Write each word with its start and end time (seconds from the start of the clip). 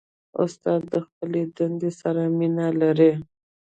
استاد 0.43 0.81
د 0.93 0.95
خپلې 1.05 1.41
دندې 1.55 1.91
سره 2.01 2.21
مینه 2.37 2.67
لري. 2.81 3.11